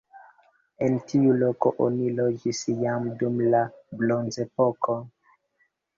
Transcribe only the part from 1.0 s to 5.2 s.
tiu loko oni loĝis jam dum la bronzepoko.